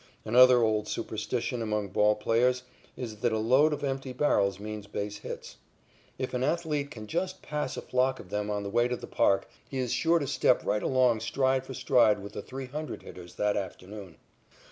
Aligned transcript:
Another 0.25 0.63
old 0.63 0.87
superstition 0.87 1.61
among 1.61 1.89
ball 1.89 2.15
players 2.15 2.63
is 2.97 3.17
that 3.17 3.31
a 3.31 3.37
load 3.37 3.71
of 3.71 3.83
empty 3.83 4.13
barrels 4.13 4.59
means 4.59 4.87
base 4.87 5.19
hits. 5.19 5.57
If 6.17 6.33
an 6.33 6.43
athlete 6.43 6.89
can 6.89 7.05
just 7.05 7.43
pass 7.43 7.77
a 7.77 7.83
flock 7.83 8.19
of 8.19 8.31
them 8.31 8.49
on 8.49 8.63
the 8.63 8.69
way 8.71 8.87
to 8.87 8.95
the 8.97 9.05
park, 9.05 9.47
he 9.69 9.77
is 9.77 9.93
sure 9.93 10.17
to 10.17 10.25
step 10.25 10.65
right 10.65 10.81
along 10.81 11.19
stride 11.19 11.67
for 11.67 11.75
stride 11.75 12.17
with 12.17 12.33
the 12.33 12.41
three 12.41 12.65
hundred 12.65 13.03
hitters 13.03 13.35
that 13.35 13.55
afternoon. 13.55 14.17